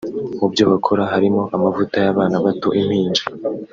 [0.39, 3.23] Mu byo bakora harimo; amavuta y’Abana bato (impinja)